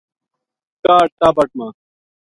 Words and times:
کاہڈ 0.83 1.09
تابٹ 1.19 1.49
ما 1.57 1.67